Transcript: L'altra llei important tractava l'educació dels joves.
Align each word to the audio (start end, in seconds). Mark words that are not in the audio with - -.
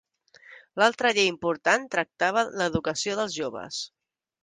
L'altra 0.83 1.11
llei 1.17 1.29
important 1.33 1.87
tractava 1.97 2.47
l'educació 2.59 3.19
dels 3.23 3.41
joves. 3.43 3.85